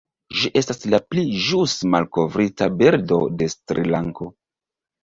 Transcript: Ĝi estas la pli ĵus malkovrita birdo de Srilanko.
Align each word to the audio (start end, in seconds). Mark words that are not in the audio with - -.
Ĝi 0.37 0.49
estas 0.61 0.79
la 0.93 0.99
pli 1.09 1.25
ĵus 1.49 1.77
malkovrita 1.97 2.71
birdo 2.81 3.23
de 3.39 3.53
Srilanko. 3.57 4.35